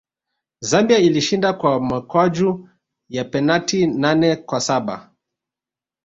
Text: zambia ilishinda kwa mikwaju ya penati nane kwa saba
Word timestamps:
zambia 0.61 0.97
ilishinda 0.97 1.53
kwa 1.53 1.81
mikwaju 1.81 2.69
ya 3.09 3.23
penati 3.25 3.87
nane 3.87 4.35
kwa 4.35 4.61
saba 4.61 5.09